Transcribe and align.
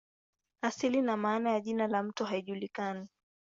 Asili 0.61 1.01
na 1.01 1.17
maana 1.17 1.49
ya 1.51 1.59
jina 1.59 1.87
la 1.87 2.03
mto 2.03 2.25
haijulikani. 2.25 3.07